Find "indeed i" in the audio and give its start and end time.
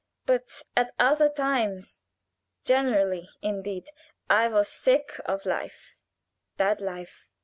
3.43-4.47